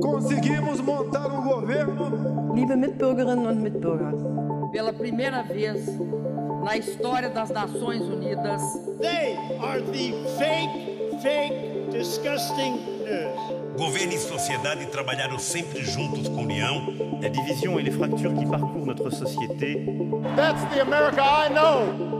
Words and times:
Conseguimos 0.00 0.80
montar 0.80 1.26
um 1.26 1.42
governo. 1.42 2.54
Liebe 2.54 2.76
Mitbürgerinnen 2.76 3.46
und 3.46 3.60
Mitbürger. 3.60 4.12
Pela 4.72 4.92
primeira 4.92 5.42
vez 5.42 5.86
na 6.64 6.76
história 6.76 7.28
das 7.30 7.50
Nações 7.50 8.02
Unidas. 8.02 8.62
They 9.00 9.36
are 9.60 9.80
the 9.82 10.12
fake, 10.38 11.20
fake, 11.22 11.90
disgusting 11.90 12.72
news. 13.04 13.58
Governo 13.78 14.12
e 14.12 14.18
sociedade 14.18 14.86
trabalharam 14.86 15.38
sempre 15.38 15.82
juntos 15.84 16.28
com 16.28 16.42
união. 16.42 16.94
La 17.22 17.28
division 17.28 17.78
et 17.78 17.82
les 17.84 17.94
fractures 17.94 18.34
qui 18.34 18.46
parcourent 18.46 18.86
notre 18.86 19.10
société. 19.10 19.84
That's 20.36 20.62
the 20.74 20.80
America 20.80 21.22
I 21.22 21.48
know. 21.50 22.18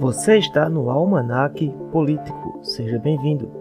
Você 0.00 0.38
está 0.38 0.68
no 0.68 0.90
Almanac 0.90 1.68
Político. 1.92 2.60
Seja 2.62 2.98
bem-vindo. 2.98 3.57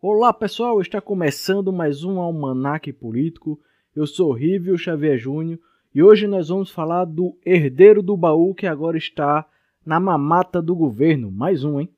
Olá 0.00 0.32
pessoal, 0.32 0.80
está 0.80 1.00
começando 1.00 1.72
mais 1.72 2.04
um 2.04 2.20
Almanac 2.20 2.92
Político. 2.92 3.60
Eu 3.96 4.06
sou 4.06 4.32
Rívio 4.32 4.78
Xavier 4.78 5.18
Júnior 5.18 5.58
e 5.92 6.00
hoje 6.00 6.28
nós 6.28 6.50
vamos 6.50 6.70
falar 6.70 7.04
do 7.04 7.36
herdeiro 7.44 8.00
do 8.00 8.16
baú 8.16 8.54
que 8.54 8.68
agora 8.68 8.96
está 8.96 9.44
na 9.84 9.98
mamata 9.98 10.62
do 10.62 10.76
governo. 10.76 11.32
Mais 11.32 11.64
um, 11.64 11.80
hein? 11.80 11.88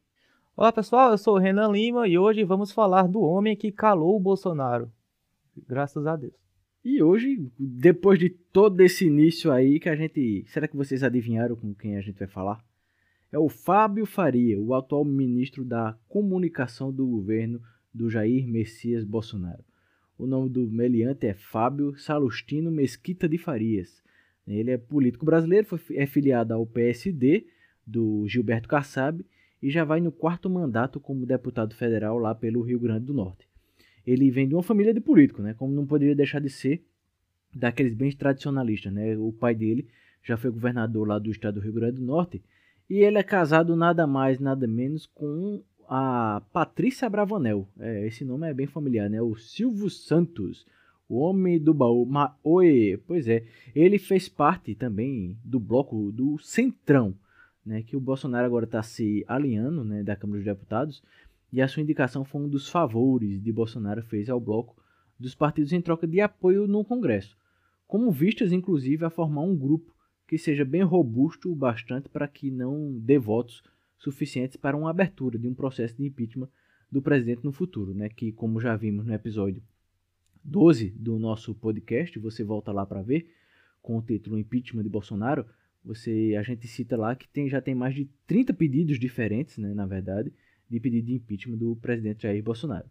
Olá 0.57 0.73
pessoal, 0.73 1.11
eu 1.11 1.19
sou 1.19 1.35
o 1.35 1.39
Renan 1.39 1.73
Lima 1.73 2.09
e 2.09 2.17
hoje 2.17 2.43
vamos 2.43 2.73
falar 2.73 3.07
do 3.07 3.21
homem 3.21 3.55
que 3.55 3.71
calou 3.71 4.17
o 4.17 4.21
Bolsonaro. 4.21 4.91
Graças 5.69 6.07
a 6.07 6.17
Deus. 6.17 6.33
E 6.83 7.03
hoje, 7.03 7.53
depois 7.59 8.19
de 8.19 8.31
todo 8.31 8.81
esse 8.81 9.09
início 9.09 9.53
aí 9.53 9.79
que 9.79 9.91
a 9.91 9.95
gente. 9.95 10.47
Será 10.49 10.67
que 10.67 10.77
vocês 10.77 11.03
adivinharam 11.03 11.55
com 11.55 11.75
quem 11.75 11.99
a 11.99 12.01
gente 12.01 12.19
vai 12.19 12.29
falar? 12.29 12.65
É 13.31 13.39
o 13.39 13.51
Fábio 13.51 14.07
Faria, 14.07 14.59
o 14.59 14.73
atual 14.73 15.05
ministro 15.05 15.67
da 15.67 15.95
Comunicação 16.09 16.91
do 16.91 17.07
governo 17.07 17.61
do 17.93 18.11
Jair 18.11 18.47
Messias 18.47 19.05
Bolsonaro. 19.05 19.65
O 20.19 20.27
nome 20.27 20.51
do 20.51 20.71
meliante 20.71 21.27
é 21.27 21.35
Fábio 21.35 21.97
Salustino 21.99 22.71
Mesquita 22.71 23.29
de 23.29 23.39
Farias. 23.39 24.03
Ele 24.47 24.71
é 24.71 24.77
político 24.77 25.25
brasileiro, 25.25 25.67
foi, 25.67 25.81
é 25.95 26.07
filiado 26.07 26.53
ao 26.53 26.67
PSD 26.67 27.47
do 27.87 28.27
Gilberto 28.27 28.69
Kassab 28.69 29.25
e 29.63 29.71
já 29.71 29.85
vai 29.85 30.01
no 30.01 30.13
quarto 30.13 30.49
mandato 30.49 30.99
como 30.99 31.27
deputado 31.27 31.75
federal 31.75 32.19
lá 32.19 32.35
pelo 32.35 32.63
Rio 32.63 32.79
Grande 32.79 33.07
do 33.07 33.15
Norte. 33.15 33.49
Ele 34.07 34.31
vem 34.31 34.49
de 34.49 34.55
uma 34.55 34.63
família 34.63 34.95
de 34.95 35.01
político, 35.01 35.43
né? 35.43 35.55
Como 35.55 35.73
não 35.73 35.87
poderia 35.87 36.15
deixar 36.15 36.41
de 36.41 36.49
ser 36.49 36.85
daqueles 37.55 37.95
bens 37.95 38.15
tradicionalistas, 38.15 38.93
né? 38.93 39.17
O 39.17 39.33
pai 39.33 39.55
dele 39.55 39.89
já 40.23 40.37
foi 40.37 40.51
governador 40.51 41.07
lá 41.07 41.19
do 41.19 41.31
estado 41.31 41.55
do 41.55 41.61
Rio 41.61 41.73
Grande 41.73 41.97
do 41.97 42.05
Norte 42.05 42.43
e 42.89 42.99
ele 42.99 43.19
é 43.19 43.23
casado 43.23 43.77
nada 43.77 44.07
mais, 44.07 44.41
nada 44.41 44.67
menos 44.67 45.07
com 45.07 45.63
a 45.93 46.41
Patrícia 46.53 47.11
Bravanel. 47.11 47.67
É, 47.81 48.07
esse 48.07 48.25
nome 48.25 48.49
é 48.49 48.55
bem 48.55 48.69
familiar, 48.69 49.11
né? 49.11 49.21
O 49.21 49.35
Silvio 49.35 49.91
Santos, 49.91 50.65
o 51.09 51.19
homem 51.19 51.59
do 51.59 51.75
baú. 51.75 52.09
Oi, 52.45 53.03
pois 53.09 53.27
é. 53.27 53.45
Ele 53.75 53.99
fez 53.99 54.29
parte 54.29 54.77
também 54.77 55.37
do 55.45 55.59
bloco 55.59 56.13
do 56.13 56.39
Centrão, 56.39 57.13
né? 57.67 57.83
Que 57.83 57.97
o 57.97 58.01
Bolsonaro 58.01 58.47
agora 58.47 58.67
está 58.67 58.85
se 58.85 59.25
alinhando, 59.27 59.83
né? 59.83 60.05
Da 60.05 60.15
Câmara 60.15 60.39
dos 60.39 60.45
Deputados. 60.45 61.03
E 61.53 61.61
a 61.61 61.67
sua 61.67 61.83
indicação 61.83 62.25
foi 62.25 62.43
um 62.43 62.49
dos 62.49 62.69
favores 62.69 63.43
de 63.43 63.53
Bolsonaro 63.53 64.01
fez 64.05 64.31
ao 64.31 64.39
bloco 64.39 64.81
dos 65.19 65.35
partidos 65.35 65.73
em 65.73 65.81
troca 65.81 66.07
de 66.07 66.21
apoio 66.21 66.69
no 66.69 66.85
Congresso, 66.85 67.37
como 67.89 68.13
vistas 68.13 68.53
inclusive 68.53 69.05
a 69.05 69.11
formar 69.11 69.43
um 69.43 69.57
grupo 69.57 69.93
que 70.29 70.39
seja 70.39 70.65
bem 70.65 70.83
robusto 70.83 71.51
o 71.51 71.57
bastante 71.57 72.09
para 72.09 72.29
que 72.29 72.49
não 72.49 72.93
dê 72.97 73.19
votos 73.19 73.63
suficientes 74.01 74.57
para 74.57 74.77
uma 74.77 74.91
abertura 74.91 75.39
de 75.39 75.47
um 75.47 75.55
processo 75.55 75.97
de 75.97 76.05
impeachment 76.05 76.49
do 76.91 77.01
presidente 77.01 77.45
no 77.45 77.53
futuro, 77.53 77.95
né? 77.95 78.09
Que, 78.09 78.33
como 78.33 78.61
já 78.61 78.75
vimos 78.75 79.07
no 79.07 79.15
episódio 79.15 79.63
12 80.43 80.91
do 80.91 81.19
nosso 81.19 81.55
podcast, 81.55 82.19
você 82.19 82.43
volta 82.43 82.73
lá 82.73 82.85
para 82.85 83.03
ver, 83.03 83.31
com 83.81 83.97
o 83.99 84.03
título 84.03 84.39
Impeachment 84.39 84.83
de 84.83 84.89
Bolsonaro, 84.89 85.47
você 85.85 86.35
a 86.39 86.43
gente 86.43 86.67
cita 86.67 86.97
lá 86.97 87.15
que 87.15 87.29
tem, 87.29 87.49
já 87.49 87.61
tem 87.61 87.75
mais 87.75 87.95
de 87.95 88.11
30 88.27 88.53
pedidos 88.55 88.99
diferentes, 88.99 89.57
né, 89.59 89.73
na 89.73 89.87
verdade, 89.87 90.33
de 90.69 90.81
pedido 90.81 91.07
de 91.07 91.15
impeachment 91.15 91.57
do 91.57 91.77
presidente 91.77 92.23
Jair 92.23 92.43
Bolsonaro. 92.43 92.89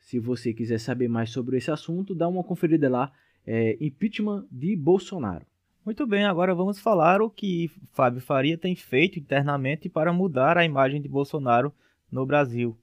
Se 0.00 0.18
você 0.18 0.52
quiser 0.52 0.78
saber 0.78 1.08
mais 1.08 1.30
sobre 1.30 1.56
esse 1.56 1.70
assunto, 1.70 2.14
dá 2.14 2.26
uma 2.28 2.42
conferida 2.42 2.88
lá, 2.88 3.12
é, 3.46 3.76
Impeachment 3.80 4.46
de 4.50 4.74
Bolsonaro. 4.76 5.46
Muito 5.84 6.06
bem, 6.06 6.24
agora 6.24 6.54
vamos 6.54 6.78
falar 6.78 7.20
o 7.20 7.28
que 7.28 7.68
Fábio 7.92 8.20
Faria 8.20 8.56
tem 8.56 8.76
feito 8.76 9.18
internamente 9.18 9.88
para 9.88 10.12
mudar 10.12 10.56
a 10.56 10.64
imagem 10.64 11.02
de 11.02 11.08
Bolsonaro 11.08 11.74
no 12.08 12.24
Brasil. 12.24 12.78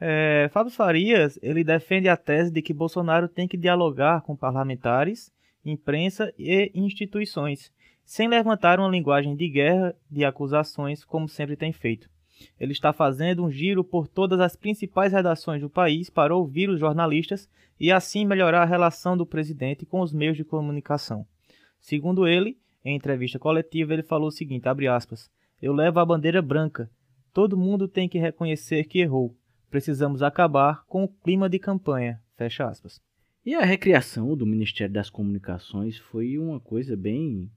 É, 0.00 0.50
Fábio 0.52 0.72
Farias 0.72 1.38
ele 1.42 1.62
defende 1.62 2.08
a 2.08 2.16
tese 2.16 2.50
de 2.50 2.60
que 2.60 2.74
Bolsonaro 2.74 3.28
tem 3.28 3.46
que 3.46 3.56
dialogar 3.56 4.22
com 4.22 4.34
parlamentares, 4.34 5.32
imprensa 5.64 6.34
e 6.36 6.72
instituições, 6.74 7.70
sem 8.04 8.26
levantar 8.26 8.80
uma 8.80 8.88
linguagem 8.88 9.36
de 9.36 9.48
guerra 9.48 9.94
de 10.10 10.24
acusações 10.24 11.04
como 11.04 11.28
sempre 11.28 11.54
tem 11.54 11.72
feito. 11.72 12.10
Ele 12.58 12.72
está 12.72 12.92
fazendo 12.92 13.44
um 13.44 13.50
giro 13.50 13.84
por 13.84 14.08
todas 14.08 14.40
as 14.40 14.56
principais 14.56 15.12
redações 15.12 15.60
do 15.60 15.70
país 15.70 16.10
para 16.10 16.34
ouvir 16.34 16.68
os 16.68 16.80
jornalistas 16.80 17.48
e 17.78 17.92
assim 17.92 18.26
melhorar 18.26 18.62
a 18.62 18.66
relação 18.66 19.16
do 19.16 19.24
presidente 19.24 19.86
com 19.86 20.00
os 20.00 20.12
meios 20.12 20.36
de 20.36 20.42
comunicação. 20.42 21.24
Segundo 21.80 22.26
ele, 22.26 22.58
em 22.84 22.96
entrevista 22.96 23.38
coletiva, 23.38 23.92
ele 23.92 24.02
falou 24.02 24.28
o 24.28 24.32
seguinte, 24.32 24.68
aspas, 24.88 25.30
eu 25.60 25.72
levo 25.72 25.98
a 25.98 26.06
bandeira 26.06 26.40
branca. 26.40 26.90
Todo 27.32 27.56
mundo 27.56 27.88
tem 27.88 28.08
que 28.08 28.18
reconhecer 28.18 28.84
que 28.84 29.00
errou. 29.00 29.36
Precisamos 29.70 30.22
acabar 30.22 30.84
com 30.86 31.04
o 31.04 31.08
clima 31.08 31.48
de 31.48 31.58
campanha. 31.58 32.20
Fecha 32.36 32.66
aspas. 32.66 33.00
E 33.44 33.54
a 33.54 33.64
recriação 33.64 34.36
do 34.36 34.44
Ministério 34.44 34.92
das 34.92 35.08
Comunicações 35.08 35.96
foi 35.96 36.38
uma 36.38 36.60
coisa 36.60 36.96
bem 36.96 37.50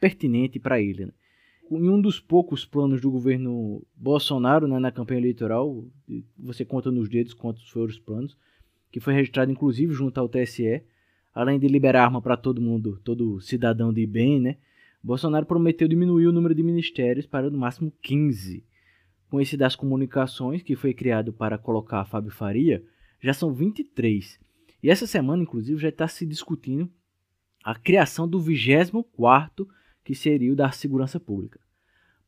pertinente 0.00 0.58
para 0.58 0.80
ele. 0.80 1.06
Né? 1.06 1.12
Em 1.70 1.88
um 1.88 2.00
dos 2.00 2.18
poucos 2.18 2.64
planos 2.64 3.00
do 3.00 3.10
governo 3.10 3.82
Bolsonaro 3.94 4.66
né, 4.66 4.78
na 4.78 4.92
campanha 4.92 5.20
eleitoral, 5.20 5.84
você 6.38 6.64
conta 6.64 6.90
nos 6.90 7.08
dedos 7.08 7.34
quantos 7.34 7.68
foram 7.68 7.88
os 7.88 7.98
planos, 7.98 8.36
que 8.90 9.00
foi 9.00 9.12
registrado 9.12 9.50
inclusive 9.50 9.92
junto 9.92 10.18
ao 10.18 10.28
TSE, 10.28 10.82
além 11.34 11.58
de 11.58 11.68
liberar 11.68 12.04
arma 12.04 12.20
para 12.20 12.36
todo 12.36 12.60
mundo, 12.60 13.00
todo 13.04 13.40
cidadão 13.40 13.92
de 13.92 14.06
bem, 14.06 14.40
né? 14.40 14.56
Bolsonaro 15.02 15.46
prometeu 15.46 15.86
diminuir 15.86 16.26
o 16.26 16.32
número 16.32 16.54
de 16.54 16.62
ministérios 16.62 17.26
para 17.26 17.48
no 17.48 17.58
máximo 17.58 17.92
15. 18.02 18.64
Com 19.30 19.40
esse 19.40 19.56
das 19.56 19.76
comunicações, 19.76 20.62
que 20.62 20.74
foi 20.74 20.92
criado 20.92 21.32
para 21.32 21.58
colocar 21.58 22.04
Fábio 22.04 22.30
Faria, 22.30 22.82
já 23.20 23.32
são 23.32 23.52
23. 23.52 24.40
E 24.82 24.90
essa 24.90 25.06
semana, 25.06 25.42
inclusive, 25.42 25.80
já 25.80 25.88
está 25.88 26.08
se 26.08 26.26
discutindo 26.26 26.90
a 27.64 27.74
criação 27.74 28.28
do 28.28 28.40
24 28.40 29.68
que 30.04 30.14
seria 30.14 30.52
o 30.52 30.56
da 30.56 30.70
segurança 30.70 31.20
pública. 31.20 31.60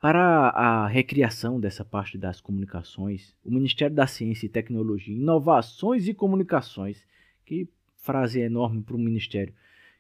Para 0.01 0.49
a 0.49 0.87
recriação 0.87 1.61
dessa 1.61 1.85
parte 1.85 2.17
das 2.17 2.41
comunicações, 2.41 3.35
o 3.45 3.51
Ministério 3.51 3.95
da 3.95 4.07
Ciência 4.07 4.47
e 4.47 4.51
Tecnologia, 4.51 5.15
Inovações 5.15 6.09
e 6.09 6.15
Comunicações, 6.15 7.03
que 7.45 7.69
frase 8.01 8.41
enorme 8.41 8.83
para 8.83 8.97
o 8.97 8.99
ministério, 8.99 9.55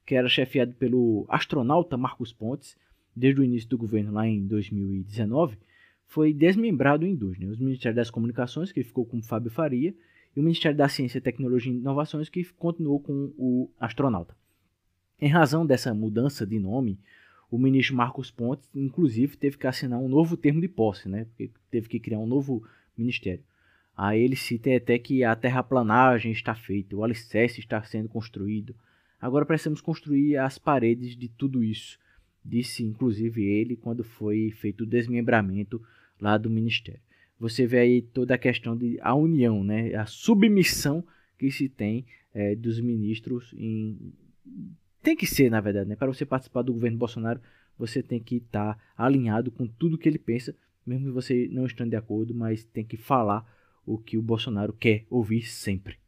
que 0.04 0.14
era 0.14 0.28
chefiado 0.28 0.74
pelo 0.74 1.26
astronauta 1.28 1.96
Marcos 1.96 2.32
Pontes, 2.32 2.76
desde 3.14 3.40
o 3.40 3.44
início 3.44 3.68
do 3.68 3.78
governo 3.78 4.12
lá 4.12 4.26
em 4.26 4.46
2019, 4.46 5.58
foi 6.06 6.32
desmembrado 6.32 7.06
em 7.06 7.14
dois. 7.14 7.38
Né? 7.38 7.46
O 7.46 7.62
Ministério 7.62 7.94
das 7.94 8.10
Comunicações, 8.10 8.72
que 8.72 8.82
ficou 8.82 9.04
com 9.04 9.22
Fábio 9.22 9.50
Faria, 9.50 9.94
e 10.34 10.40
o 10.40 10.42
Ministério 10.42 10.76
da 10.76 10.88
Ciência, 10.88 11.20
Tecnologia 11.20 11.72
e 11.72 11.76
Inovações, 11.76 12.28
que 12.28 12.44
continuou 12.54 13.00
com 13.00 13.32
o 13.36 13.70
astronauta. 13.78 14.34
Em 15.20 15.28
razão 15.28 15.66
dessa 15.66 15.92
mudança 15.92 16.46
de 16.46 16.58
nome, 16.58 16.98
o 17.50 17.58
ministro 17.58 17.96
Marcos 17.96 18.30
Pontes, 18.30 18.68
inclusive, 18.74 19.36
teve 19.36 19.58
que 19.58 19.66
assinar 19.66 19.98
um 19.98 20.08
novo 20.08 20.36
termo 20.36 20.60
de 20.60 20.68
posse, 20.68 21.08
né? 21.08 21.24
porque 21.24 21.50
teve 21.70 21.88
que 21.88 22.00
criar 22.00 22.18
um 22.18 22.26
novo 22.26 22.62
ministério. 22.96 23.42
Aí 24.02 24.22
ele 24.22 24.34
cita 24.34 24.74
até 24.74 24.98
que 24.98 25.22
a 25.22 25.36
terraplanagem 25.36 26.32
está 26.32 26.54
feita, 26.54 26.96
o 26.96 27.04
alicerce 27.04 27.60
está 27.60 27.82
sendo 27.82 28.08
construído. 28.08 28.74
Agora 29.20 29.44
precisamos 29.44 29.82
construir 29.82 30.38
as 30.38 30.56
paredes 30.56 31.14
de 31.14 31.28
tudo 31.28 31.62
isso, 31.62 31.98
disse 32.42 32.82
inclusive 32.82 33.44
ele 33.44 33.76
quando 33.76 34.02
foi 34.02 34.52
feito 34.52 34.84
o 34.84 34.86
desmembramento 34.86 35.82
lá 36.18 36.38
do 36.38 36.48
ministério. 36.48 37.02
Você 37.38 37.66
vê 37.66 37.80
aí 37.80 38.00
toda 38.00 38.34
a 38.36 38.38
questão 38.38 38.74
de 38.74 38.98
a 39.02 39.14
união, 39.14 39.62
né, 39.62 39.94
a 39.94 40.06
submissão 40.06 41.04
que 41.38 41.50
se 41.50 41.68
tem 41.68 42.06
é, 42.32 42.54
dos 42.54 42.80
ministros 42.80 43.52
em 43.54 44.14
tem 45.02 45.14
que 45.14 45.26
ser, 45.26 45.50
na 45.50 45.60
verdade, 45.60 45.90
né? 45.90 45.94
Para 45.96 46.08
você 46.10 46.24
participar 46.24 46.62
do 46.62 46.72
governo 46.72 46.96
Bolsonaro, 46.96 47.38
você 47.78 48.02
tem 48.02 48.18
que 48.18 48.36
estar 48.36 48.76
tá 48.76 48.80
alinhado 48.96 49.50
com 49.50 49.66
tudo 49.66 49.98
que 49.98 50.08
ele 50.08 50.18
pensa, 50.18 50.56
mesmo 50.86 51.08
que 51.08 51.12
você 51.12 51.50
não 51.52 51.66
estando 51.66 51.90
de 51.90 51.96
acordo, 51.96 52.34
mas 52.34 52.64
tem 52.64 52.82
que 52.82 52.96
falar 52.96 53.59
o 53.84 53.98
que 53.98 54.18
o 54.18 54.22
Bolsonaro 54.22 54.72
quer 54.72 55.06
ouvir 55.10 55.42
sempre. 55.42 55.98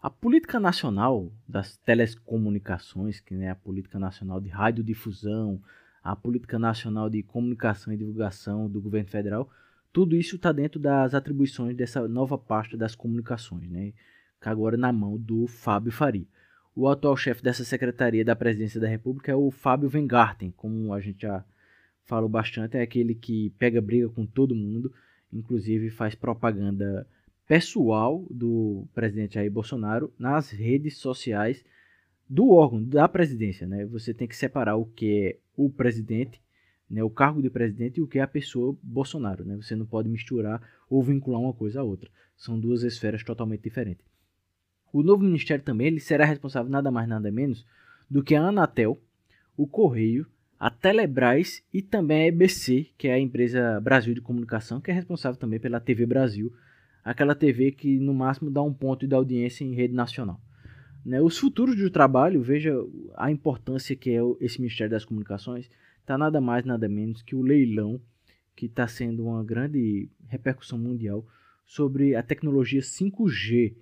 A 0.00 0.10
política 0.10 0.60
nacional 0.60 1.32
das 1.48 1.76
telecomunicações, 1.78 3.20
que 3.20 3.34
é 3.34 3.50
a 3.50 3.56
política 3.56 3.98
nacional 3.98 4.40
de 4.40 4.48
radiodifusão, 4.48 5.60
a 6.02 6.14
política 6.14 6.58
nacional 6.58 7.10
de 7.10 7.22
comunicação 7.22 7.92
e 7.92 7.96
divulgação 7.96 8.70
do 8.70 8.80
governo 8.80 9.08
federal, 9.08 9.50
Tudo 9.96 10.14
isso 10.14 10.36
está 10.36 10.52
dentro 10.52 10.78
das 10.78 11.14
atribuições 11.14 11.74
dessa 11.74 12.06
nova 12.06 12.36
pasta 12.36 12.76
das 12.76 12.94
comunicações, 12.94 13.66
né? 13.70 13.94
que 14.38 14.46
agora 14.46 14.76
na 14.76 14.92
mão 14.92 15.16
do 15.16 15.46
Fábio 15.46 15.90
Faria. 15.90 16.26
O 16.74 16.86
atual 16.86 17.16
chefe 17.16 17.42
dessa 17.42 17.64
secretaria 17.64 18.22
da 18.22 18.36
Presidência 18.36 18.78
da 18.78 18.86
República 18.86 19.32
é 19.32 19.34
o 19.34 19.50
Fábio 19.50 19.88
Vengarten, 19.88 20.50
como 20.50 20.92
a 20.92 21.00
gente 21.00 21.22
já 21.22 21.42
falou 22.04 22.28
bastante, 22.28 22.76
é 22.76 22.82
aquele 22.82 23.14
que 23.14 23.48
pega 23.58 23.80
briga 23.80 24.10
com 24.10 24.26
todo 24.26 24.54
mundo, 24.54 24.92
inclusive 25.32 25.90
faz 25.90 26.14
propaganda 26.14 27.06
pessoal 27.46 28.26
do 28.30 28.86
presidente 28.94 29.34
Jair 29.34 29.50
Bolsonaro 29.50 30.12
nas 30.18 30.50
redes 30.50 30.98
sociais 30.98 31.64
do 32.28 32.50
órgão, 32.50 32.82
da 32.82 33.08
presidência. 33.08 33.66
Né? 33.66 33.84
Você 33.86 34.12
tem 34.12 34.26
que 34.26 34.36
separar 34.36 34.76
o 34.76 34.84
que 34.84 35.28
é 35.28 35.38
o 35.56 35.70
presidente, 35.70 36.40
né, 36.90 37.02
o 37.02 37.10
cargo 37.10 37.40
de 37.40 37.48
presidente, 37.48 37.98
e 37.98 38.02
o 38.02 38.06
que 38.06 38.18
é 38.18 38.22
a 38.22 38.28
pessoa 38.28 38.76
Bolsonaro. 38.82 39.44
Né? 39.44 39.56
Você 39.56 39.74
não 39.74 39.86
pode 39.86 40.08
misturar 40.08 40.60
ou 40.90 41.02
vincular 41.02 41.40
uma 41.40 41.52
coisa 41.52 41.80
à 41.80 41.82
outra. 41.82 42.10
São 42.36 42.58
duas 42.58 42.82
esferas 42.82 43.22
totalmente 43.22 43.62
diferentes. 43.62 44.04
O 44.92 45.02
novo 45.02 45.22
ministério 45.22 45.64
também 45.64 45.88
ele 45.88 46.00
será 46.00 46.24
responsável 46.24 46.70
nada 46.70 46.90
mais 46.90 47.08
nada 47.08 47.30
menos 47.30 47.66
do 48.08 48.22
que 48.22 48.34
a 48.34 48.42
Anatel, 48.42 49.00
o 49.56 49.66
Correio, 49.66 50.26
a 50.58 50.70
Telebrás 50.70 51.62
e 51.72 51.82
também 51.82 52.22
a 52.22 52.26
EBC, 52.28 52.88
que 52.96 53.08
é 53.08 53.14
a 53.14 53.18
empresa 53.18 53.80
Brasil 53.80 54.14
de 54.14 54.20
Comunicação, 54.20 54.80
que 54.80 54.90
é 54.90 54.94
responsável 54.94 55.38
também 55.38 55.60
pela 55.60 55.80
TV 55.80 56.06
Brasil, 56.06 56.52
aquela 57.04 57.34
TV 57.34 57.72
que 57.72 57.98
no 57.98 58.14
máximo 58.14 58.50
dá 58.50 58.62
um 58.62 58.72
ponto 58.72 59.06
de 59.06 59.14
audiência 59.14 59.64
em 59.64 59.74
rede 59.74 59.94
nacional. 59.94 60.40
Né? 61.04 61.20
Os 61.20 61.38
futuros 61.38 61.76
do 61.76 61.90
trabalho, 61.90 62.42
veja 62.42 62.74
a 63.16 63.30
importância 63.30 63.94
que 63.94 64.10
é 64.10 64.20
esse 64.40 64.60
Ministério 64.60 64.90
das 64.90 65.04
Comunicações, 65.04 65.70
está 66.00 66.16
nada 66.18 66.40
mais 66.40 66.64
nada 66.64 66.88
menos 66.88 67.22
que 67.22 67.36
o 67.36 67.42
leilão 67.42 68.00
que 68.56 68.66
está 68.66 68.88
sendo 68.88 69.24
uma 69.24 69.44
grande 69.44 70.08
repercussão 70.26 70.78
mundial 70.78 71.24
sobre 71.66 72.14
a 72.14 72.22
tecnologia 72.22 72.80
5G, 72.80 73.76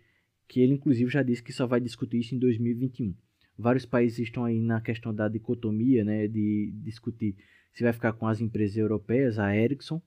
que 0.49 0.61
ele 0.61 0.75
inclusive 0.75 1.11
já 1.11 1.23
disse 1.23 1.43
que 1.43 1.53
só 1.53 1.67
vai 1.67 1.81
discutir 1.81 2.19
isso 2.19 2.35
em 2.35 2.39
2021. 2.39 3.15
Vários 3.59 3.87
países 3.87 4.19
estão 4.19 4.45
aí 4.45 4.61
na 4.61 4.81
questão 4.81 5.15
da 5.15 5.29
dicotomia, 5.29 6.05
né, 6.05 6.27
de 6.27 6.73
discutir 6.83 7.37
se 7.73 7.83
vai 7.83 7.93
ficar 7.93 8.13
com 8.13 8.27
as 8.27 8.41
empresas 8.41 8.77
europeias, 8.77 9.39
a 9.39 9.55
Ericsson, 9.57 10.01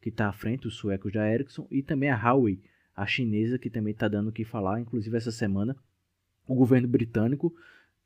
que 0.00 0.08
está 0.08 0.28
à 0.28 0.32
frente, 0.32 0.66
os 0.66 0.74
suecos 0.74 1.12
da 1.12 1.28
Ericsson, 1.32 1.66
e 1.70 1.82
também 1.82 2.10
a 2.10 2.16
Huawei, 2.16 2.60
a 2.94 3.06
chinesa, 3.06 3.58
que 3.58 3.70
também 3.70 3.92
está 3.92 4.08
dando 4.08 4.28
o 4.28 4.32
que 4.32 4.44
falar, 4.44 4.80
inclusive 4.80 5.16
essa 5.16 5.30
semana 5.30 5.76
o 6.46 6.54
governo 6.54 6.88
britânico, 6.88 7.54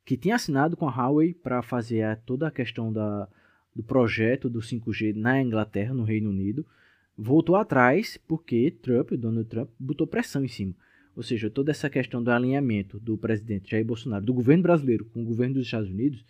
que 0.05 0.17
tinha 0.17 0.37
assinado 0.37 0.77
com 0.77 0.89
a 0.89 0.95
Huawei 0.95 1.35
para 1.35 1.63
fazer 1.63 2.17
toda 2.27 2.47
a 2.47 2.51
questão 2.51 2.93
da, 2.93 3.29
do 3.75 3.83
projeto 3.83 4.49
do 4.49 4.61
5G 4.61 5.15
na 5.15 5.41
Inglaterra, 5.41 5.95
no 5.95 6.05
Reino 6.05 6.31
Unido, 6.31 6.65
voltou 7.17 7.57
atrás 7.57 8.19
porque 8.29 8.71
Trump, 8.83 9.13
Donald 9.13 9.49
Trump, 9.49 9.71
botou 9.79 10.07
pressão 10.07 10.45
em 10.45 10.49
cima. 10.49 10.75
Ou 11.17 11.23
seja, 11.23 11.49
toda 11.49 11.71
essa 11.71 11.89
questão 11.89 12.23
do 12.23 12.31
alinhamento 12.31 13.01
do 13.01 13.17
presidente 13.17 13.71
Jair 13.71 13.87
Bolsonaro, 13.87 14.25
do 14.25 14.35
governo 14.35 14.63
brasileiro 14.63 15.07
com 15.07 15.23
o 15.23 15.25
governo 15.25 15.55
dos 15.55 15.65
Estados 15.65 15.89
Unidos, 15.89 16.23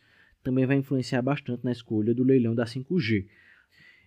também 0.45 0.65
vai 0.65 0.77
influenciar 0.77 1.21
bastante 1.23 1.65
na 1.65 1.73
escolha 1.73 2.15
do 2.15 2.23
leilão 2.23 2.55
da 2.55 2.65
5G. 2.65 3.27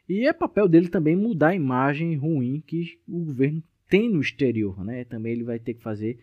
E 0.07 0.25
é 0.25 0.31
papel 0.31 0.69
dele 0.69 0.87
também 0.87 1.17
mudar 1.17 1.49
a 1.49 1.55
imagem 1.55 2.15
ruim 2.15 2.63
que 2.65 2.97
o 3.05 3.25
governo 3.25 3.61
tem 3.89 4.09
no 4.09 4.21
exterior, 4.21 4.83
né? 4.85 5.03
Também 5.03 5.33
ele 5.33 5.43
vai 5.43 5.59
ter 5.59 5.73
que 5.73 5.83
fazer 5.83 6.17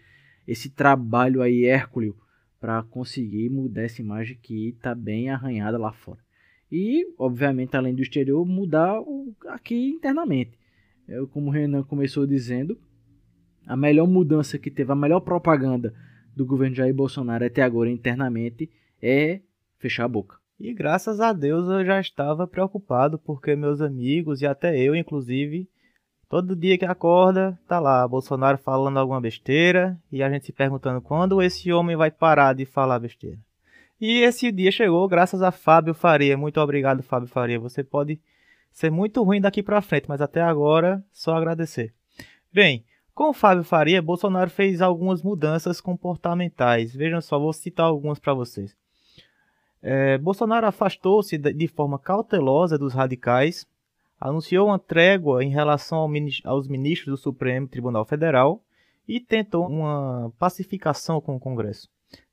esse 0.49 0.71
trabalho 0.71 1.43
aí 1.43 1.67
hércules 1.67 2.15
para 2.59 2.83
conseguir 2.83 3.51
mudar 3.51 3.83
essa 3.83 4.01
imagem 4.01 4.39
que 4.41 4.71
está 4.71 4.95
bem 4.95 5.29
arranhada 5.29 5.77
lá 5.77 5.93
fora. 5.93 6.19
E, 6.73 7.07
obviamente, 7.19 7.77
além 7.77 7.95
do 7.95 8.03
exterior, 8.03 8.45
mudar 8.45 8.99
aqui 9.49 9.91
internamente. 9.91 10.53
Eu, 11.07 11.29
como 11.29 11.49
o 11.49 11.53
Renan 11.53 11.83
começou 11.83 12.27
dizendo, 12.27 12.77
a 13.67 13.77
melhor 13.77 14.07
mudança 14.07 14.59
que 14.59 14.71
teve, 14.71 14.93
a 14.93 14.97
melhor 14.97 15.21
propaganda 15.21 15.93
do 16.35 16.47
governo 16.47 16.77
Jair 16.77 16.95
Bolsonaro 16.95 17.45
até 17.45 17.63
agora 17.63 17.91
internamente 17.91 18.71
é 19.03 19.41
fechar 19.79 20.05
a 20.05 20.09
boca. 20.09 20.37
E 20.59 20.73
graças 20.73 21.21
a 21.21 21.33
Deus 21.33 21.69
eu 21.69 21.85
já 21.85 22.01
estava 22.01 22.47
preocupado, 22.47 23.19
porque 23.19 23.57
meus 23.57 23.81
amigos 23.81 24.41
e 24.41 24.47
até 24.47 24.79
eu, 24.79 24.95
inclusive, 24.95 25.69
Todo 26.29 26.57
dia 26.57 26.77
que 26.77 26.85
acorda, 26.85 27.57
tá 27.69 27.79
lá 27.79 28.07
Bolsonaro 28.07 28.59
falando 28.59 28.99
alguma 28.99 29.21
besteira 29.21 29.97
e 30.11 30.25
a 30.25 30.31
gente 30.31 30.47
se 30.47 30.53
perguntando 30.53 31.01
quando 31.01 31.41
esse 31.41 31.73
homem 31.73 31.95
vai 31.95 32.11
parar 32.11 32.53
de 32.53 32.65
falar 32.65 32.99
besteira. 32.99 33.39
E 34.01 34.23
esse 34.23 34.51
dia 34.51 34.73
chegou 34.73 35.07
graças 35.07 35.41
a 35.41 35.53
Fábio 35.53 35.95
Faria. 35.95 36.37
Muito 36.37 36.61
obrigado, 36.61 37.03
Fábio 37.03 37.29
Faria. 37.29 37.61
Você 37.61 37.85
pode 37.85 38.21
ser 38.73 38.91
muito 38.91 39.23
ruim 39.23 39.41
daqui 39.41 39.63
para 39.63 39.81
frente, 39.81 40.09
mas 40.09 40.21
até 40.21 40.43
agora 40.43 41.03
só 41.13 41.37
agradecer. 41.37 41.95
Bem, 42.53 42.85
com 43.17 43.31
o 43.31 43.33
Fábio 43.33 43.65
Faria, 43.65 44.03
Bolsonaro 44.03 44.51
fez 44.51 44.83
algumas 44.83 45.23
mudanças 45.23 45.81
comportamentais. 45.81 46.95
Vejam 46.95 47.23
só, 47.23 47.39
vou 47.39 47.51
citar 47.51 47.87
algumas 47.87 48.19
para 48.19 48.35
vocês. 48.35 48.77
É, 49.83 50.19
Bolsonaro 50.19 50.67
afastou-se 50.67 51.39
de 51.39 51.67
forma 51.67 51.99
cautelosa 51.99 52.77
dos 52.77 52.93
radicais, 52.93 53.67
anunciou 54.21 54.67
uma 54.67 54.79
trégua 54.79 55.43
em 55.43 55.49
relação 55.49 55.97
ao, 55.97 56.11
aos 56.45 56.69
ministros 56.69 57.19
do 57.19 57.23
Supremo 57.23 57.67
Tribunal 57.67 58.05
Federal 58.05 58.63
e 59.09 59.19
tentou 59.19 59.67
uma 59.67 60.31
pacificação 60.39 61.19
com 61.19 61.37
o 61.37 61.41
Congresso. 61.41 61.89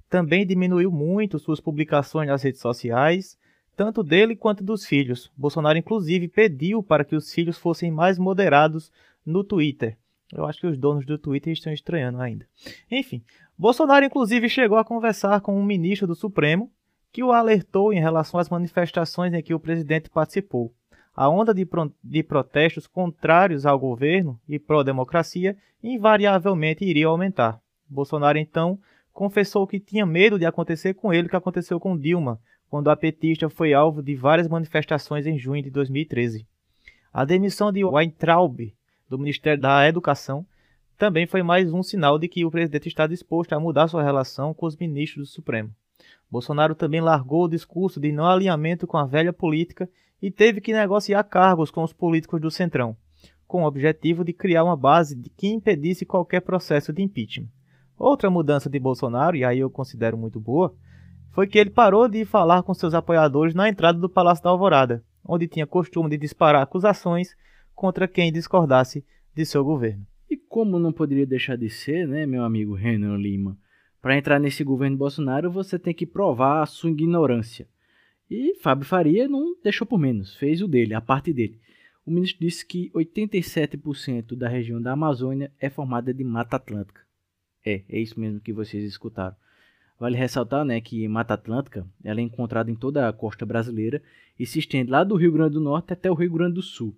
Também 0.09 0.45
diminuiu 0.45 0.91
muito 0.91 1.39
suas 1.39 1.61
publicações 1.61 2.27
nas 2.27 2.43
redes 2.43 2.59
sociais, 2.59 3.37
tanto 3.73 4.03
dele 4.03 4.35
quanto 4.35 4.61
dos 4.61 4.85
filhos. 4.85 5.31
Bolsonaro, 5.37 5.77
inclusive, 5.77 6.27
pediu 6.27 6.83
para 6.83 7.05
que 7.05 7.15
os 7.15 7.33
filhos 7.33 7.57
fossem 7.57 7.89
mais 7.89 8.19
moderados 8.19 8.91
no 9.25 9.45
Twitter. 9.45 9.97
Eu 10.31 10.45
acho 10.45 10.59
que 10.59 10.67
os 10.67 10.77
donos 10.77 11.05
do 11.05 11.17
Twitter 11.17 11.53
estão 11.53 11.73
estranhando 11.73 12.21
ainda. 12.21 12.47
Enfim, 12.89 13.23
Bolsonaro, 13.57 14.05
inclusive, 14.05 14.49
chegou 14.49 14.77
a 14.77 14.85
conversar 14.85 15.41
com 15.41 15.59
um 15.59 15.63
ministro 15.63 16.07
do 16.07 16.15
Supremo 16.15 16.71
que 17.11 17.23
o 17.23 17.31
alertou 17.31 17.93
em 17.93 17.99
relação 17.99 18.39
às 18.39 18.49
manifestações 18.49 19.33
em 19.33 19.41
que 19.41 19.53
o 19.53 19.59
presidente 19.59 20.09
participou 20.09 20.73
a 21.15 21.29
onda 21.29 21.53
de, 21.53 21.65
pro 21.65 21.93
de 22.03 22.23
protestos 22.23 22.87
contrários 22.87 23.65
ao 23.65 23.77
governo 23.77 24.39
e 24.47 24.57
pró-democracia 24.57 25.55
invariavelmente 25.81 26.83
iria 26.83 27.07
aumentar. 27.07 27.61
Bolsonaro 27.87 28.37
então 28.37 28.79
confessou 29.11 29.67
que 29.67 29.79
tinha 29.79 30.05
medo 30.05 30.39
de 30.39 30.45
acontecer 30.45 30.95
com 30.95 31.13
ele 31.13 31.27
o 31.27 31.29
que 31.29 31.35
aconteceu 31.35 31.79
com 31.79 31.97
Dilma, 31.97 32.39
quando 32.67 32.89
a 32.89 32.95
petista 32.95 33.47
foi 33.47 33.73
alvo 33.73 34.01
de 34.01 34.15
várias 34.15 34.47
manifestações 34.47 35.27
em 35.27 35.37
junho 35.37 35.61
de 35.61 35.69
2013. 35.69 36.47
A 37.11 37.23
demissão 37.23 37.71
de 37.71 37.85
Weintraub 37.85 38.73
do 39.09 39.17
Ministério 39.17 39.61
da 39.61 39.87
Educação 39.87 40.45
também 40.97 41.25
foi 41.25 41.43
mais 41.43 41.73
um 41.73 41.83
sinal 41.83 42.17
de 42.17 42.27
que 42.27 42.45
o 42.45 42.51
presidente 42.51 42.87
está 42.87 43.07
disposto 43.07 43.53
a 43.53 43.59
mudar 43.59 43.87
sua 43.87 44.03
relação 44.03 44.53
com 44.53 44.65
os 44.65 44.77
ministros 44.77 45.27
do 45.27 45.33
Supremo. 45.33 45.69
Bolsonaro 46.29 46.75
também 46.75 47.01
largou 47.01 47.43
o 47.43 47.49
discurso 47.49 47.99
de 47.99 48.11
não 48.11 48.25
alinhamento 48.25 48.87
com 48.87 48.97
a 48.97 49.05
velha 49.05 49.33
política 49.33 49.89
e 50.21 50.31
teve 50.31 50.61
que 50.61 50.73
negociar 50.73 51.23
cargos 51.23 51.69
com 51.69 51.83
os 51.83 51.91
políticos 51.91 52.39
do 52.39 52.49
Centrão, 52.49 52.95
com 53.45 53.63
o 53.63 53.67
objetivo 53.67 54.23
de 54.23 54.33
criar 54.33 54.63
uma 54.63 54.77
base 54.77 55.15
que 55.35 55.47
impedisse 55.47 56.05
qualquer 56.05 56.41
processo 56.41 56.93
de 56.93 57.01
impeachment. 57.01 57.49
Outra 57.97 58.29
mudança 58.29 58.69
de 58.69 58.79
Bolsonaro, 58.79 59.35
e 59.35 59.43
aí 59.43 59.59
eu 59.59 59.69
considero 59.69 60.17
muito 60.17 60.39
boa, 60.39 60.73
foi 61.31 61.47
que 61.47 61.57
ele 61.57 61.69
parou 61.69 62.07
de 62.07 62.25
falar 62.25 62.63
com 62.63 62.73
seus 62.73 62.93
apoiadores 62.93 63.53
na 63.53 63.67
entrada 63.67 63.99
do 63.99 64.09
Palácio 64.09 64.43
da 64.43 64.49
Alvorada, 64.49 65.03
onde 65.25 65.47
tinha 65.47 65.67
costume 65.67 66.09
de 66.09 66.17
disparar 66.17 66.61
acusações 66.61 67.35
contra 67.83 68.07
quem 68.07 68.31
discordasse 68.31 69.05
de 69.35 69.45
seu 69.45 69.61
governo. 69.61 70.07
E 70.29 70.37
como 70.37 70.79
não 70.79 70.93
poderia 70.93 71.25
deixar 71.25 71.57
de 71.57 71.69
ser, 71.69 72.07
né, 72.07 72.25
meu 72.25 72.45
amigo 72.45 72.73
Renan 72.73 73.17
Lima? 73.17 73.57
Para 74.01 74.17
entrar 74.17 74.39
nesse 74.39 74.63
governo 74.63 74.95
Bolsonaro, 74.95 75.51
você 75.51 75.77
tem 75.77 75.93
que 75.93 76.05
provar 76.05 76.63
a 76.63 76.65
sua 76.65 76.91
ignorância. 76.91 77.67
E 78.31 78.55
Fábio 78.61 78.85
Faria 78.85 79.27
não 79.27 79.57
deixou 79.61 79.85
por 79.85 79.99
menos, 79.99 80.33
fez 80.37 80.61
o 80.61 80.67
dele, 80.67 80.93
a 80.93 81.01
parte 81.01 81.33
dele. 81.33 81.59
O 82.05 82.11
ministro 82.11 82.39
disse 82.39 82.65
que 82.65 82.89
87% 82.91 84.33
da 84.33 84.47
região 84.47 84.81
da 84.81 84.93
Amazônia 84.93 85.51
é 85.59 85.69
formada 85.69 86.13
de 86.13 86.23
Mata 86.23 86.55
Atlântica. 86.55 87.01
É, 87.65 87.81
é 87.89 87.99
isso 87.99 88.17
mesmo 88.17 88.39
que 88.39 88.53
vocês 88.53 88.85
escutaram. 88.85 89.35
Vale 89.99 90.15
ressaltar 90.15 90.63
né, 90.63 90.79
que 90.79 91.05
Mata 91.09 91.33
Atlântica 91.33 91.85
ela 92.01 92.21
é 92.21 92.23
encontrada 92.23 92.71
em 92.71 92.75
toda 92.75 93.09
a 93.09 93.11
costa 93.11 93.45
brasileira 93.45 94.01
e 94.39 94.45
se 94.45 94.57
estende 94.57 94.89
lá 94.89 95.03
do 95.03 95.17
Rio 95.17 95.33
Grande 95.33 95.55
do 95.55 95.59
Norte 95.59 95.91
até 95.91 96.09
o 96.09 96.13
Rio 96.13 96.31
Grande 96.31 96.53
do 96.53 96.61
Sul. 96.61 96.95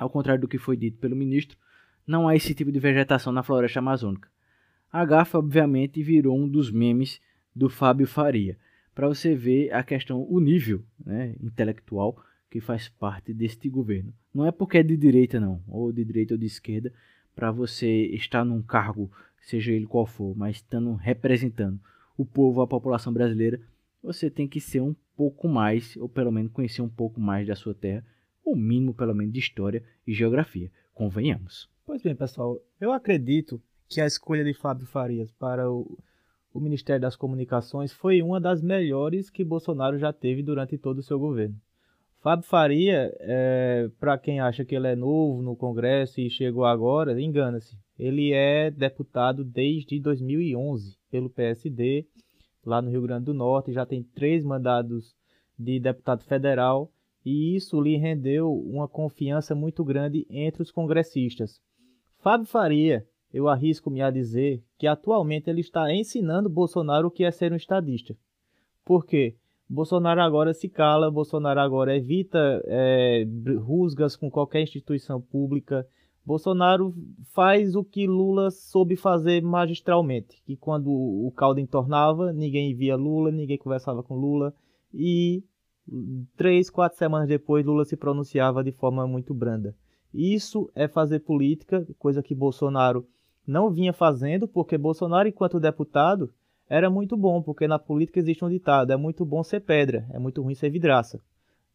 Ao 0.00 0.08
contrário 0.08 0.40
do 0.40 0.48
que 0.48 0.56
foi 0.56 0.78
dito 0.78 0.96
pelo 0.96 1.14
ministro, 1.14 1.58
não 2.06 2.26
há 2.26 2.34
esse 2.34 2.54
tipo 2.54 2.72
de 2.72 2.80
vegetação 2.80 3.30
na 3.30 3.42
floresta 3.42 3.80
amazônica. 3.80 4.30
A 4.90 5.04
gafa, 5.04 5.38
obviamente, 5.38 6.02
virou 6.02 6.36
um 6.38 6.48
dos 6.48 6.70
memes 6.70 7.20
do 7.54 7.68
Fábio 7.68 8.06
Faria 8.06 8.56
para 8.94 9.06
você 9.06 9.34
ver 9.34 9.70
a 9.74 9.82
questão, 9.82 10.26
o 10.28 10.40
nível 10.40 10.82
né, 11.04 11.34
intelectual 11.38 12.16
que 12.50 12.60
faz 12.60 12.88
parte 12.88 13.34
deste 13.34 13.68
governo. 13.68 14.12
Não 14.32 14.46
é 14.46 14.50
porque 14.50 14.78
é 14.78 14.82
de 14.82 14.96
direita, 14.96 15.38
não, 15.38 15.62
ou 15.68 15.92
de 15.92 16.02
direita 16.02 16.32
ou 16.32 16.38
de 16.38 16.46
esquerda, 16.46 16.90
para 17.36 17.52
você 17.52 18.06
estar 18.06 18.42
num 18.42 18.62
cargo, 18.62 19.12
seja 19.42 19.70
ele 19.70 19.86
qual 19.86 20.06
for, 20.06 20.34
mas 20.34 20.56
estando 20.56 20.94
representando 20.94 21.78
o 22.16 22.24
povo, 22.24 22.62
a 22.62 22.66
população 22.66 23.12
brasileira, 23.12 23.60
você 24.02 24.30
tem 24.30 24.48
que 24.48 24.60
ser 24.60 24.80
um 24.80 24.96
pouco 25.14 25.46
mais, 25.46 25.94
ou 25.98 26.08
pelo 26.08 26.32
menos 26.32 26.52
conhecer 26.52 26.80
um 26.80 26.88
pouco 26.88 27.20
mais 27.20 27.46
da 27.46 27.54
sua 27.54 27.74
terra, 27.74 28.02
ou 28.44 28.56
mínimo 28.56 28.94
pelo 28.94 29.14
menos 29.14 29.32
de 29.32 29.40
história 29.40 29.82
e 30.06 30.12
geografia, 30.12 30.70
convenhamos. 30.94 31.68
Pois 31.86 32.02
bem, 32.02 32.14
pessoal, 32.14 32.60
eu 32.80 32.92
acredito 32.92 33.60
que 33.88 34.00
a 34.00 34.06
escolha 34.06 34.44
de 34.44 34.54
Fábio 34.54 34.86
Farias 34.86 35.32
para 35.32 35.70
o, 35.70 35.98
o 36.54 36.60
Ministério 36.60 37.02
das 37.02 37.16
Comunicações 37.16 37.92
foi 37.92 38.22
uma 38.22 38.40
das 38.40 38.62
melhores 38.62 39.28
que 39.28 39.44
Bolsonaro 39.44 39.98
já 39.98 40.12
teve 40.12 40.42
durante 40.42 40.78
todo 40.78 40.98
o 40.98 41.02
seu 41.02 41.18
governo. 41.18 41.56
Fábio 42.20 42.46
Faria, 42.46 43.12
é, 43.18 43.90
para 43.98 44.18
quem 44.18 44.40
acha 44.40 44.64
que 44.64 44.76
ele 44.76 44.86
é 44.86 44.94
novo 44.94 45.40
no 45.40 45.56
Congresso 45.56 46.20
e 46.20 46.28
chegou 46.28 46.66
agora, 46.66 47.20
engana-se. 47.20 47.78
Ele 47.98 48.32
é 48.32 48.70
deputado 48.70 49.42
desde 49.42 49.98
2011 49.98 50.98
pelo 51.10 51.30
PSD, 51.30 52.06
lá 52.64 52.82
no 52.82 52.90
Rio 52.90 53.02
Grande 53.02 53.24
do 53.24 53.34
Norte, 53.34 53.72
já 53.72 53.86
tem 53.86 54.02
três 54.02 54.44
mandados 54.44 55.16
de 55.58 55.80
deputado 55.80 56.22
federal 56.24 56.92
e 57.24 57.54
isso 57.54 57.80
lhe 57.80 57.96
rendeu 57.96 58.52
uma 58.52 58.88
confiança 58.88 59.54
muito 59.54 59.84
grande 59.84 60.26
entre 60.30 60.62
os 60.62 60.70
congressistas. 60.70 61.60
Fábio 62.18 62.46
Faria, 62.46 63.06
eu 63.32 63.48
arrisco-me 63.48 64.02
a 64.02 64.10
dizer 64.10 64.62
que 64.78 64.86
atualmente 64.86 65.48
ele 65.48 65.60
está 65.60 65.92
ensinando 65.92 66.48
Bolsonaro 66.48 67.08
o 67.08 67.10
que 67.10 67.24
é 67.24 67.30
ser 67.30 67.52
um 67.52 67.56
estadista. 67.56 68.16
Por 68.84 69.06
quê? 69.06 69.36
Bolsonaro 69.68 70.20
agora 70.20 70.52
se 70.52 70.68
cala, 70.68 71.10
Bolsonaro 71.10 71.60
agora 71.60 71.96
evita 71.96 72.60
é, 72.66 73.24
rusgas 73.60 74.16
com 74.16 74.28
qualquer 74.28 74.62
instituição 74.62 75.20
pública. 75.20 75.86
Bolsonaro 76.26 76.92
faz 77.32 77.76
o 77.76 77.84
que 77.84 78.06
Lula 78.06 78.50
soube 78.50 78.96
fazer 78.96 79.40
magistralmente, 79.42 80.42
que 80.44 80.56
quando 80.56 80.90
o 80.90 81.32
caldo 81.36 81.60
entornava, 81.60 82.32
ninguém 82.32 82.74
via 82.74 82.96
Lula, 82.96 83.30
ninguém 83.30 83.56
conversava 83.56 84.02
com 84.02 84.16
Lula, 84.16 84.52
e 84.92 85.44
três, 86.36 86.70
quatro 86.70 86.98
semanas 86.98 87.28
depois 87.28 87.64
Lula 87.64 87.84
se 87.84 87.96
pronunciava 87.96 88.62
de 88.62 88.72
forma 88.72 89.06
muito 89.06 89.34
branda. 89.34 89.74
Isso 90.12 90.70
é 90.74 90.88
fazer 90.88 91.20
política, 91.20 91.86
coisa 91.98 92.22
que 92.22 92.34
Bolsonaro 92.34 93.06
não 93.46 93.70
vinha 93.70 93.92
fazendo, 93.92 94.46
porque 94.48 94.76
Bolsonaro, 94.76 95.28
enquanto 95.28 95.60
deputado, 95.60 96.32
era 96.68 96.88
muito 96.88 97.16
bom, 97.16 97.42
porque 97.42 97.66
na 97.66 97.78
política 97.78 98.18
existe 98.18 98.44
um 98.44 98.48
ditado: 98.48 98.92
é 98.92 98.96
muito 98.96 99.24
bom 99.24 99.42
ser 99.42 99.60
pedra, 99.60 100.06
é 100.10 100.18
muito 100.18 100.42
ruim 100.42 100.54
ser 100.54 100.70
vidraça. 100.70 101.20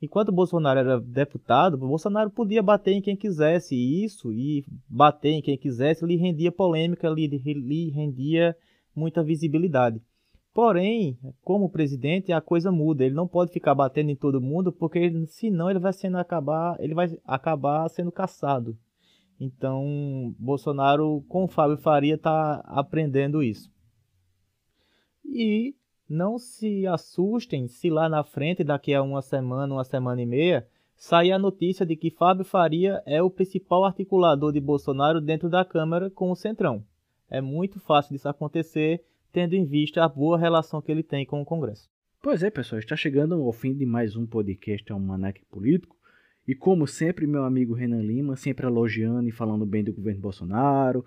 Enquanto 0.01 0.31
Bolsonaro 0.31 0.79
era 0.79 0.99
deputado, 0.99 1.77
Bolsonaro 1.77 2.29
podia 2.29 2.61
bater 2.61 2.91
em 2.91 3.01
quem 3.01 3.15
quisesse, 3.15 3.75
e 3.75 4.03
isso, 4.03 4.31
e 4.31 4.65
bater 4.87 5.31
em 5.31 5.41
quem 5.41 5.57
quisesse, 5.57 6.05
lhe 6.05 6.15
rendia 6.15 6.51
polêmica, 6.51 7.09
lhe, 7.09 7.27
lhe 7.27 7.89
rendia 7.89 8.55
muita 8.93 9.23
visibilidade. 9.23 10.01
Porém, 10.55 11.19
como 11.43 11.69
presidente, 11.69 12.31
a 12.31 12.39
coisa 12.39 12.71
muda. 12.71 13.03
Ele 13.03 13.13
não 13.13 13.27
pode 13.27 13.51
ficar 13.51 13.75
batendo 13.75 14.09
em 14.09 14.15
todo 14.15 14.39
mundo, 14.39 14.71
porque 14.71 15.11
senão 15.27 15.69
ele 15.69 15.79
vai 15.79 15.91
sendo 15.91 16.17
acabar, 16.17 16.77
ele 16.79 16.93
vai 16.93 17.19
acabar 17.25 17.89
sendo 17.89 18.09
caçado. 18.09 18.77
Então, 19.37 20.33
Bolsonaro 20.39 21.25
com 21.27 21.43
o 21.43 21.47
Fábio 21.49 21.75
Faria 21.75 22.15
está 22.15 22.63
aprendendo 22.67 23.43
isso. 23.43 23.69
E 25.25 25.75
não 26.07 26.37
se 26.39 26.87
assustem 26.87 27.67
se 27.67 27.89
lá 27.89 28.07
na 28.07 28.23
frente, 28.23 28.63
daqui 28.63 28.93
a 28.93 29.03
uma 29.03 29.21
semana, 29.21 29.73
uma 29.73 29.83
semana 29.83 30.21
e 30.21 30.25
meia, 30.25 30.65
sair 30.95 31.33
a 31.33 31.39
notícia 31.39 31.85
de 31.85 31.97
que 31.97 32.09
Fábio 32.09 32.45
Faria 32.45 33.03
é 33.05 33.21
o 33.21 33.29
principal 33.29 33.83
articulador 33.83 34.53
de 34.53 34.61
Bolsonaro 34.61 35.19
dentro 35.19 35.49
da 35.49 35.65
Câmara 35.65 36.09
com 36.09 36.31
o 36.31 36.35
Centrão. 36.35 36.81
É 37.29 37.41
muito 37.41 37.77
fácil 37.77 38.13
disso 38.13 38.29
acontecer 38.29 39.03
tendo 39.35 39.53
em 39.53 39.65
vista 39.65 40.01
a 40.01 40.07
boa 40.07 40.39
relação 40.39 40.81
que 40.81 40.89
ele 40.89 41.03
tem 41.03 41.25
com 41.25 41.41
o 41.41 41.45
Congresso. 41.45 41.89
Pois 42.21 42.41
é, 42.41 42.49
pessoal, 42.49 42.79
está 42.79 42.95
chegando 42.95 43.35
ao 43.35 43.51
fim 43.51 43.75
de 43.75 43.85
mais 43.85 44.15
um 44.15 44.25
podcast 44.25 44.89
Almanac 44.93 45.43
Político. 45.51 45.97
E 46.47 46.55
como 46.55 46.87
sempre, 46.87 47.27
meu 47.27 47.43
amigo 47.43 47.73
Renan 47.73 48.01
Lima, 48.01 48.37
sempre 48.37 48.65
elogiando 48.65 49.27
e 49.27 49.33
falando 49.33 49.65
bem 49.65 49.83
do 49.83 49.91
governo 49.91 50.21
Bolsonaro, 50.21 51.03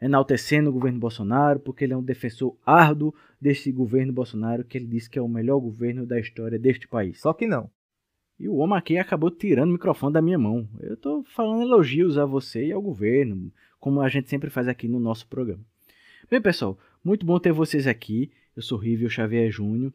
enaltecendo 0.00 0.70
o 0.70 0.72
governo 0.72 1.00
Bolsonaro, 1.00 1.58
porque 1.58 1.82
ele 1.82 1.92
é 1.92 1.96
um 1.96 2.04
defensor 2.04 2.56
árduo 2.64 3.12
desse 3.40 3.72
governo 3.72 4.12
Bolsonaro, 4.12 4.62
que 4.62 4.78
ele 4.78 4.86
disse 4.86 5.10
que 5.10 5.18
é 5.18 5.22
o 5.22 5.26
melhor 5.26 5.58
governo 5.58 6.06
da 6.06 6.20
história 6.20 6.60
deste 6.60 6.86
país. 6.86 7.20
Só 7.20 7.32
que 7.32 7.48
não. 7.48 7.68
E 8.38 8.48
o 8.48 8.54
homem 8.58 8.78
aqui 8.78 8.96
acabou 8.96 9.28
tirando 9.28 9.70
o 9.70 9.72
microfone 9.72 10.12
da 10.12 10.22
minha 10.22 10.38
mão. 10.38 10.68
Eu 10.78 10.94
estou 10.94 11.24
falando 11.34 11.62
elogios 11.62 12.16
a 12.16 12.24
você 12.24 12.64
e 12.64 12.72
ao 12.72 12.80
governo, 12.80 13.52
como 13.80 14.00
a 14.00 14.08
gente 14.08 14.30
sempre 14.30 14.50
faz 14.50 14.68
aqui 14.68 14.86
no 14.86 15.00
nosso 15.00 15.26
programa. 15.26 15.64
Bem, 16.32 16.40
pessoal, 16.40 16.78
muito 17.04 17.26
bom 17.26 17.38
ter 17.38 17.52
vocês 17.52 17.86
aqui. 17.86 18.30
Eu 18.56 18.62
sou 18.62 18.78
Rívio 18.78 19.10
Xavier 19.10 19.50
Júnior. 19.50 19.92